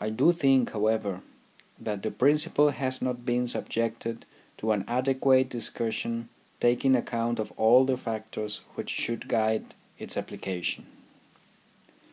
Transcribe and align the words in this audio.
I 0.00 0.10
do 0.10 0.32
think, 0.32 0.72
however, 0.72 1.22
that 1.80 2.02
the 2.02 2.10
principle 2.10 2.70
has 2.70 3.00
not 3.00 3.24
been 3.24 3.46
subjected 3.46 4.26
to 4.56 4.72
an 4.72 4.84
adequate 4.88 5.48
discussion 5.48 6.28
taking 6.58 6.96
account 6.96 7.38
of 7.38 7.52
all 7.52 7.84
the 7.84 7.96
factors 7.96 8.62
which 8.74 8.90
should 8.90 9.28
guide 9.28 9.76
its 9.96 10.16
application. 10.16 10.86